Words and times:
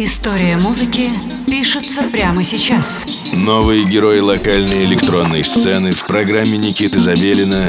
История 0.00 0.56
музыки 0.56 1.10
пишется 1.48 2.04
прямо 2.04 2.44
сейчас. 2.44 3.04
Новые 3.32 3.82
герои 3.82 4.20
локальной 4.20 4.84
электронной 4.84 5.42
сцены 5.42 5.90
в 5.90 6.06
программе 6.06 6.56
Никиты 6.56 7.00
Забелина 7.00 7.66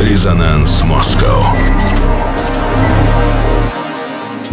«Резонанс 0.00 0.84
Москва». 0.84 1.56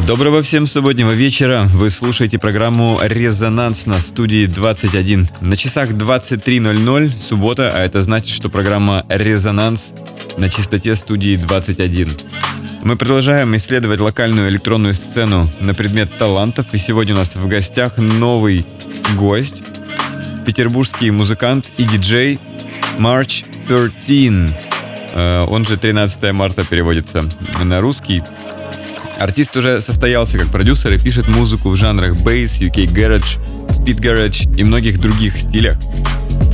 Доброго 0.07 0.41
всем 0.41 0.65
субботнего 0.65 1.11
вечера. 1.11 1.69
Вы 1.71 1.91
слушаете 1.91 2.39
программу 2.39 2.99
«Резонанс» 2.99 3.85
на 3.85 3.99
студии 3.99 4.47
21. 4.47 5.29
На 5.41 5.55
часах 5.55 5.89
23.00 5.89 7.13
суббота, 7.13 7.73
а 7.75 7.85
это 7.85 8.01
значит, 8.01 8.35
что 8.35 8.49
программа 8.49 9.05
«Резонанс» 9.07 9.93
на 10.37 10.49
частоте 10.49 10.95
студии 10.95 11.35
21. 11.35 12.09
Мы 12.85 12.97
продолжаем 12.97 13.55
исследовать 13.55 13.99
локальную 13.99 14.47
электронную 14.49 14.93
сцену 14.93 15.49
на 15.59 15.73
предмет 15.73 16.15
талантов, 16.19 16.67
и 16.71 16.77
сегодня 16.77 17.15
у 17.15 17.17
нас 17.17 17.35
в 17.35 17.47
гостях 17.47 17.97
новый 17.97 18.63
гость, 19.17 19.63
петербургский 20.45 21.09
музыкант 21.09 21.71
и 21.77 21.83
диджей 21.83 22.39
March 22.99 23.43
13, 24.05 24.55
э, 25.15 25.45
он 25.49 25.65
же 25.65 25.77
13 25.77 26.31
марта 26.31 26.63
переводится 26.63 27.25
на 27.59 27.81
русский. 27.81 28.21
Артист 29.19 29.57
уже 29.57 29.81
состоялся 29.81 30.37
как 30.37 30.51
продюсер 30.51 30.93
и 30.93 30.99
пишет 30.99 31.27
музыку 31.27 31.69
в 31.69 31.75
жанрах 31.75 32.15
бейс, 32.17 32.61
UK 32.61 32.85
Garage, 32.85 33.39
Speed 33.69 33.99
Garage 33.99 34.59
и 34.59 34.63
многих 34.63 34.99
других 34.99 35.39
стилях. 35.39 35.77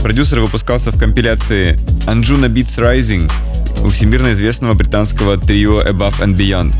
Продюсер 0.01 0.39
выпускался 0.39 0.91
в 0.91 0.98
компиляции 0.98 1.77
Anjuna 2.07 2.48
Beats 2.48 2.79
Rising 2.79 3.29
у 3.84 3.90
всемирно 3.90 4.34
известного 4.34 4.73
британского 4.73 5.38
трио 5.38 5.81
Above 5.81 6.20
and 6.20 6.35
Beyond. 6.35 6.76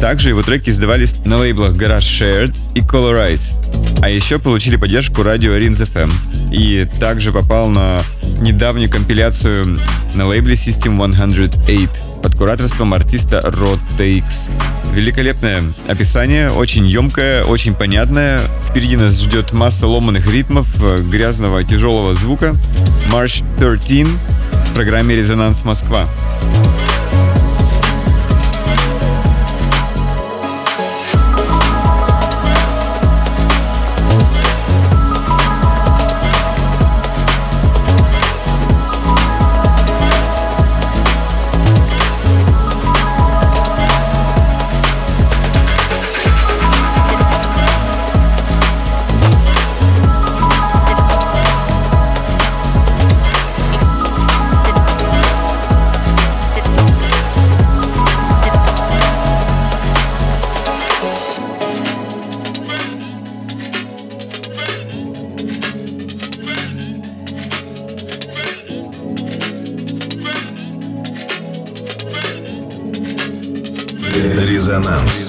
Также 0.00 0.30
его 0.30 0.42
треки 0.42 0.70
издавались 0.70 1.14
на 1.24 1.38
лейблах 1.38 1.74
Garage 1.74 2.00
Shared 2.00 2.56
и 2.74 2.80
Colorize. 2.80 3.54
А 4.02 4.08
еще 4.08 4.38
получили 4.38 4.76
поддержку 4.76 5.22
радио 5.22 5.52
Rins 5.52 5.86
FM. 5.86 6.10
И 6.52 6.88
также 6.98 7.32
попал 7.32 7.68
на 7.68 8.02
недавнюю 8.40 8.90
компиляцию 8.90 9.78
на 10.14 10.26
лейбле 10.26 10.54
System 10.54 10.96
108 10.96 11.88
под 12.22 12.36
кураторством 12.36 12.94
артиста 12.94 13.42
Rod 13.44 13.80
Takes. 13.96 14.50
Великолепное 14.94 15.62
описание, 15.88 16.50
очень 16.50 16.86
емкое, 16.86 17.44
очень 17.44 17.74
понятное. 17.74 18.40
Впереди 18.68 18.96
нас 18.96 19.20
ждет 19.20 19.52
масса 19.52 19.86
ломаных 19.86 20.30
ритмов, 20.30 20.66
грязного 21.10 21.64
тяжелого 21.64 22.14
звука. 22.14 22.54
March 23.10 23.44
13 23.58 24.06
в 24.06 24.61
программе 24.72 25.14
«Резонанс 25.14 25.64
Москва». 25.64 26.08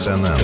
Резонанс. 0.03 0.42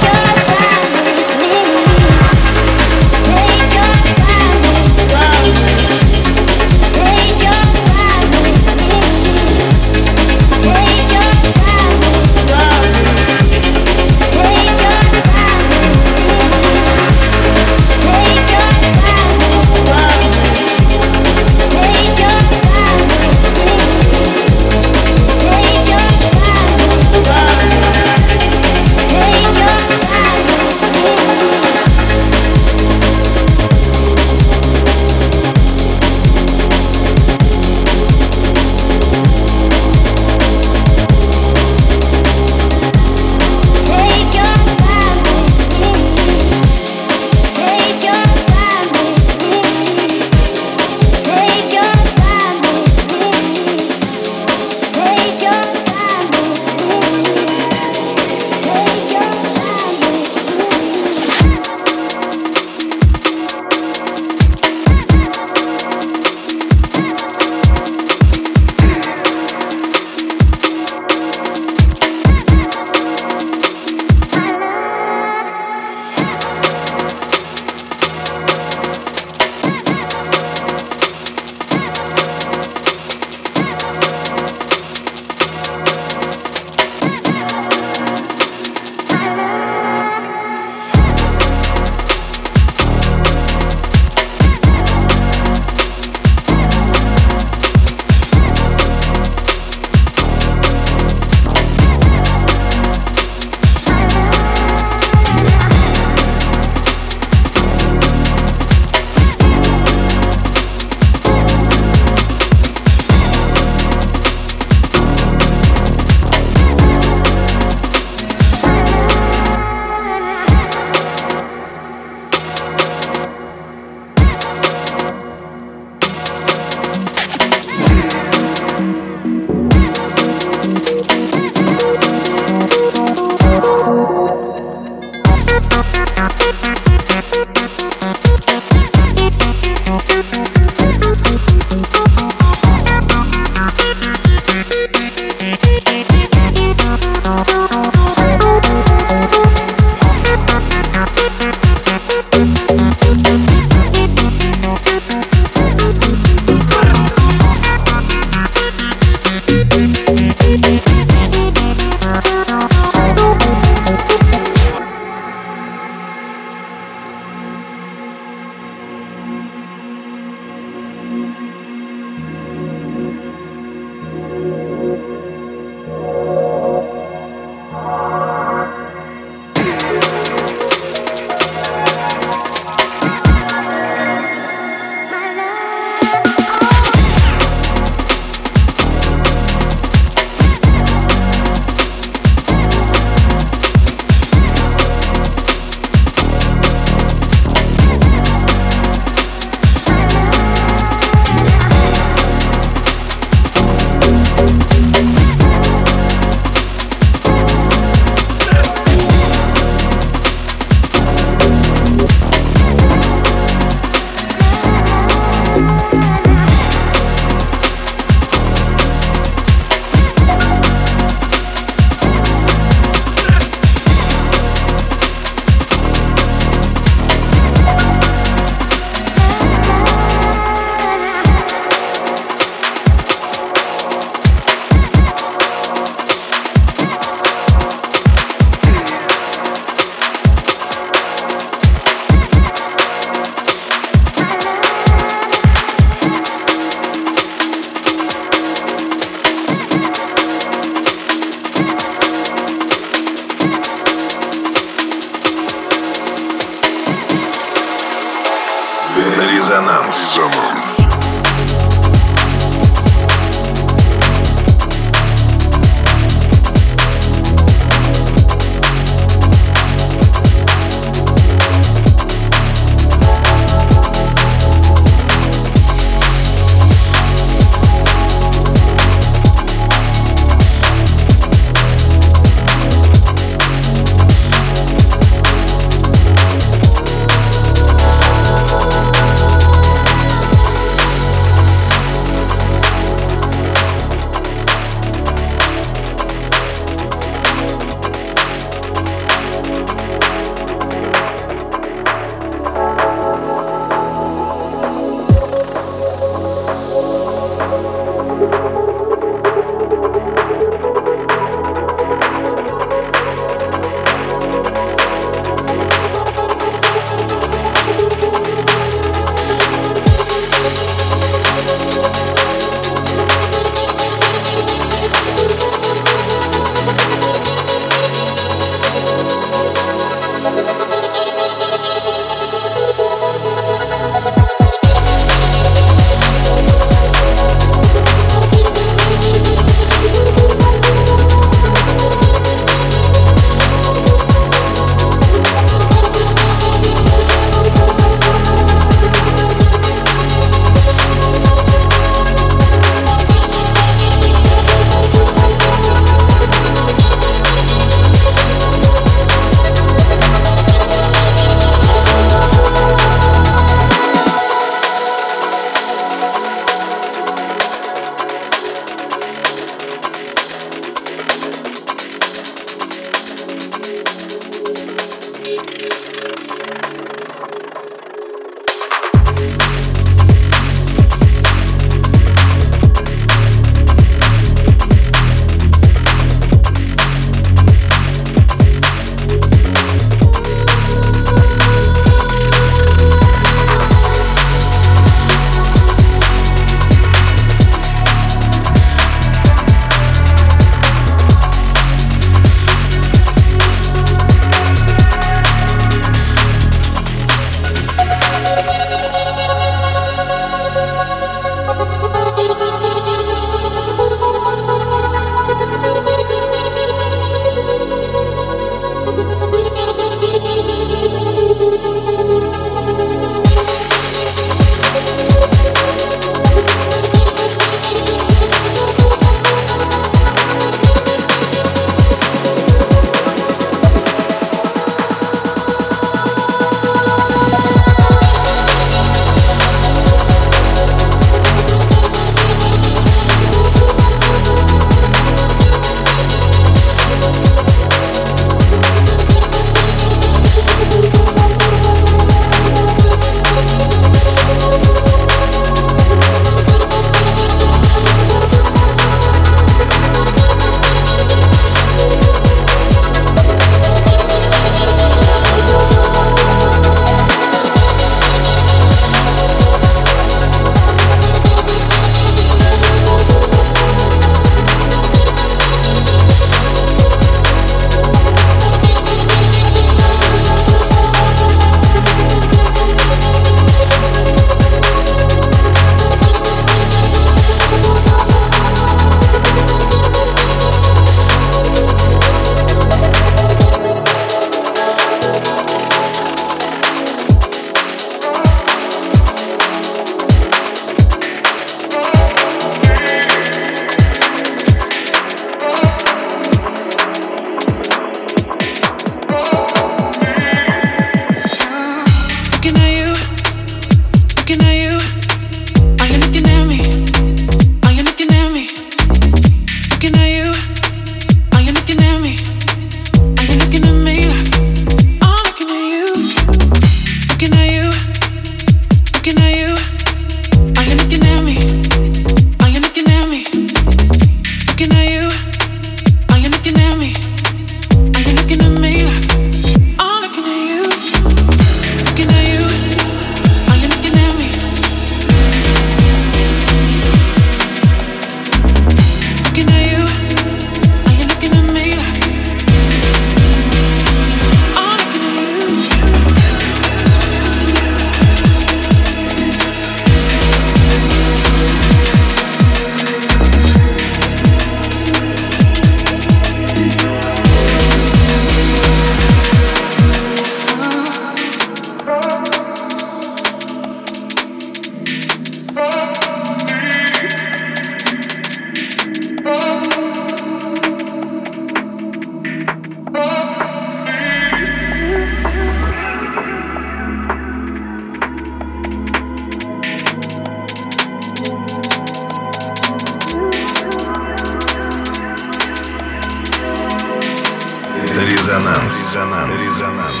Резонанс. 598.24 598.72
Резонанс. 598.72 599.38
Резонанс. 599.38 600.00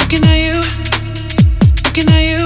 Looking 0.00 0.24
at 0.26 0.36
you, 0.36 0.60
looking 1.84 2.08
at 2.10 2.22
you. 2.24 2.39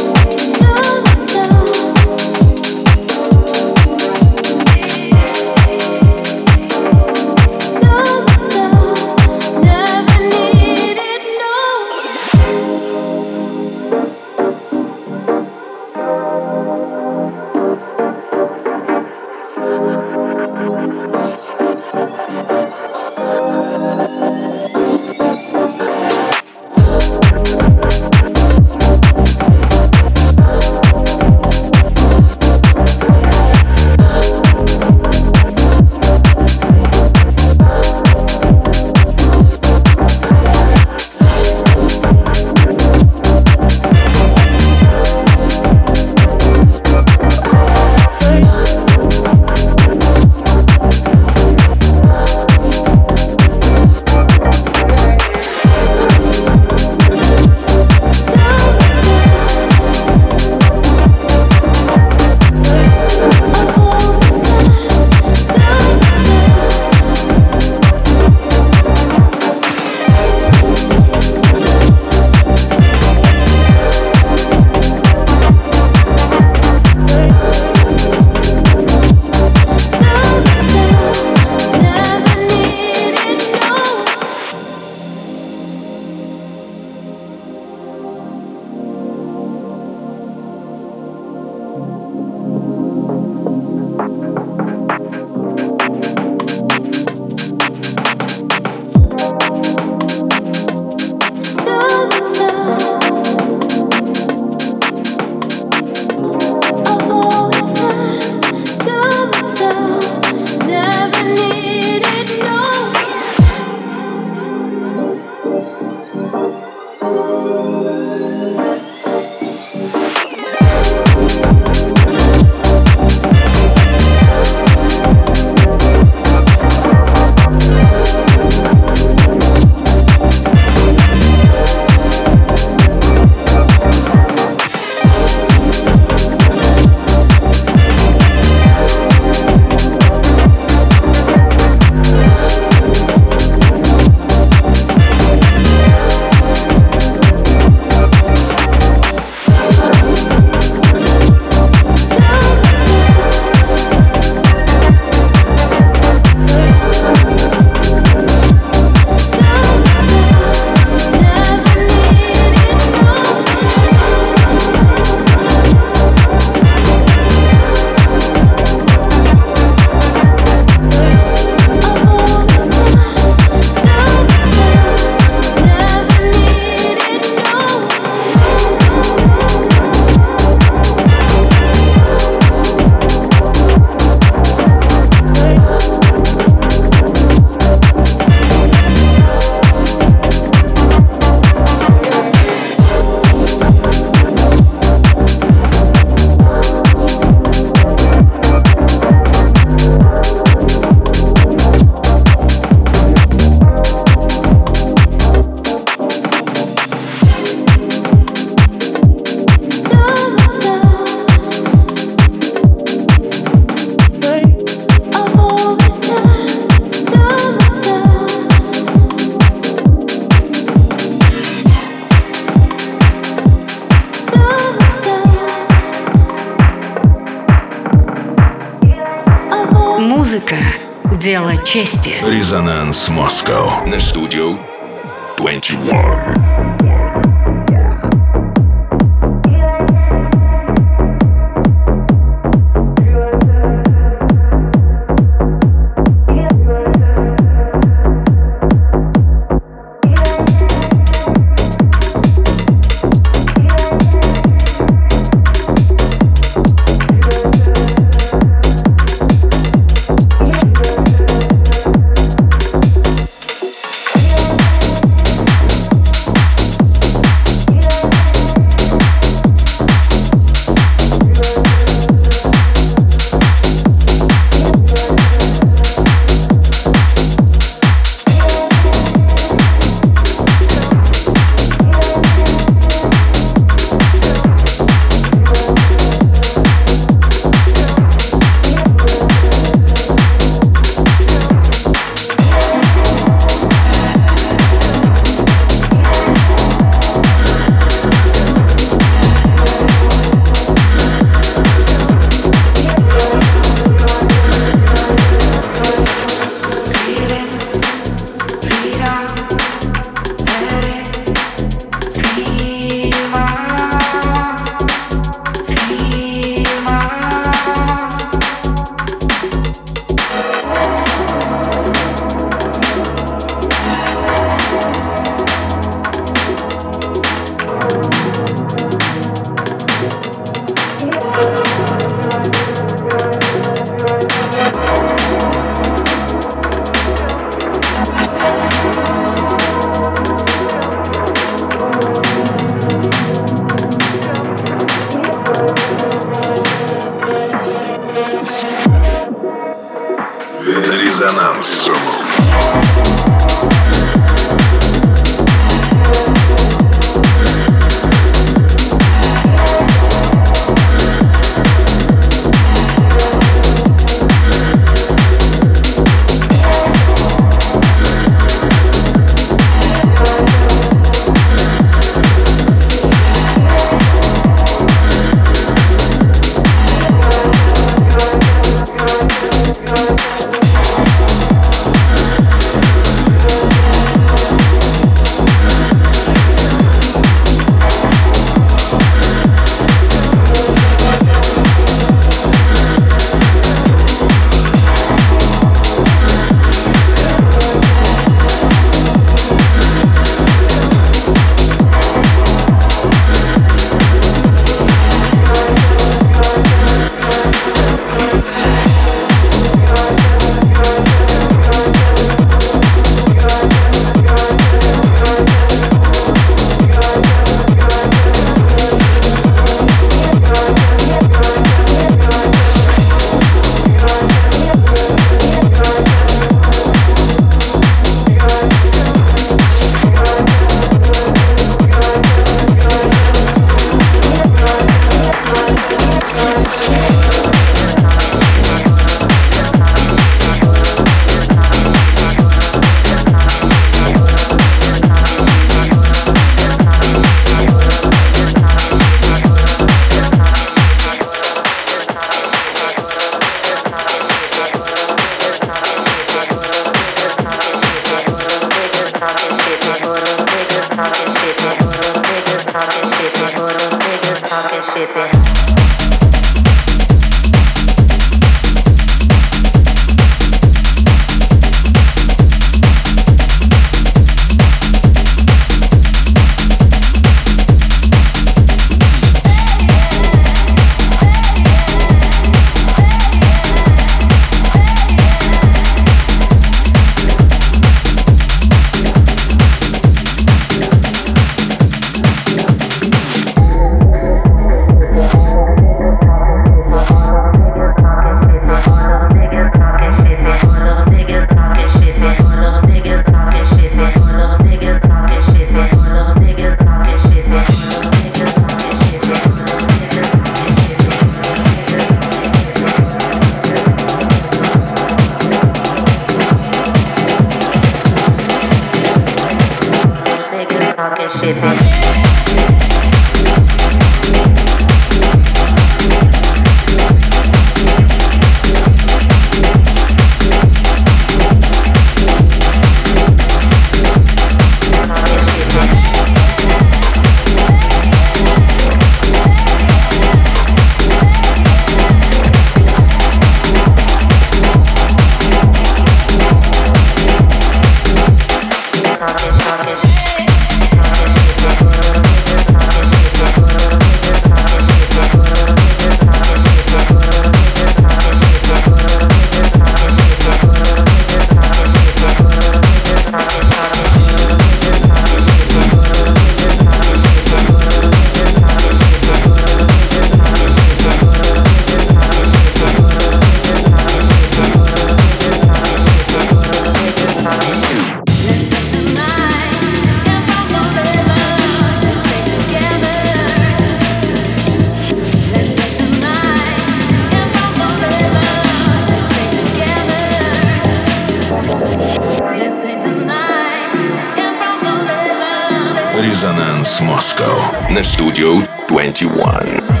Резонанс 597.11 597.35
Москва 597.35 597.89
на 597.89 598.03
студию 598.03 598.65
21. 598.87 600.00